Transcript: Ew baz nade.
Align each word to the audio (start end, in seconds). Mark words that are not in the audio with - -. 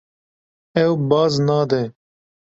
Ew 0.83 0.93
baz 1.09 1.33
nade. 1.47 1.81